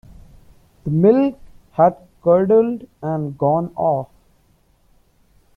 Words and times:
The 0.83 0.89
milk 0.89 1.37
had 1.73 1.95
curdled 2.23 2.87
and 3.03 3.37
gone 3.37 3.71
off. 3.75 4.07